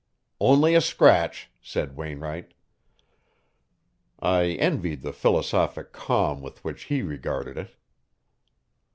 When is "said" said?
1.61-1.95